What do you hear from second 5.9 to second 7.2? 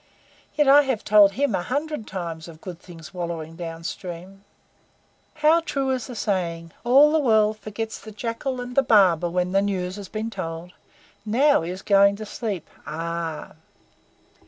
is the saying, 'All the